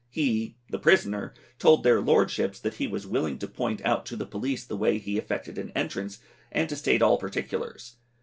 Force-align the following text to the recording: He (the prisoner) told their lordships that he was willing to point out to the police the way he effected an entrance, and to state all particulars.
He 0.09 0.55
(the 0.67 0.79
prisoner) 0.79 1.31
told 1.59 1.83
their 1.83 2.01
lordships 2.01 2.59
that 2.59 2.73
he 2.73 2.87
was 2.87 3.05
willing 3.05 3.37
to 3.37 3.47
point 3.47 3.85
out 3.85 4.03
to 4.07 4.15
the 4.15 4.25
police 4.25 4.65
the 4.65 4.75
way 4.75 4.97
he 4.97 5.19
effected 5.19 5.59
an 5.59 5.71
entrance, 5.75 6.17
and 6.51 6.67
to 6.69 6.75
state 6.75 7.03
all 7.03 7.19
particulars. 7.19 7.97